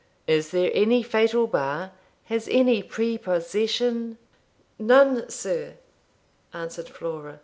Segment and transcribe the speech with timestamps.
[0.25, 1.91] 'Is there any fatal bar
[2.23, 4.17] has any prepossession'
[4.79, 5.75] 'None, sir,'
[6.53, 7.39] answered Flora.